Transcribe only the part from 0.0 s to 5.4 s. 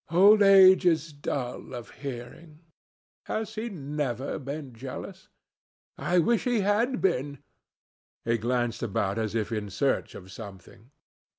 "Old age is dull of hearing." "Has he never been jealous?"